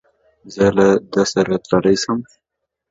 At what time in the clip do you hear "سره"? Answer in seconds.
1.33-1.53